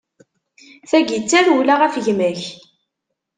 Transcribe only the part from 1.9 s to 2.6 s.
gma-k.